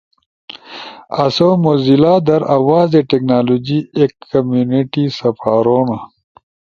آسو 1.23 1.47
موزیلا 1.63 2.13
در 2.27 2.41
آوازے 2.57 3.01
ٹینکنالوجی 3.09 3.79
ایک 3.99 4.11
کمیونیٹی 4.31 5.03
سپارونا۔ 5.17 5.97